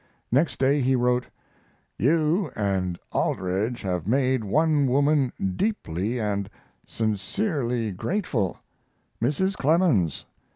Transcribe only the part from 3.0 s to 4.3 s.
Aldrich have